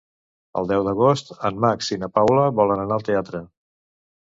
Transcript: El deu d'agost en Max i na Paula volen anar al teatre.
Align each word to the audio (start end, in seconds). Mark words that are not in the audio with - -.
El 0.61 0.69
deu 0.71 0.85
d'agost 0.87 1.29
en 1.51 1.61
Max 1.67 1.91
i 1.97 1.99
na 2.05 2.11
Paula 2.17 2.49
volen 2.63 2.85
anar 2.87 2.99
al 3.01 3.09
teatre. 3.13 3.45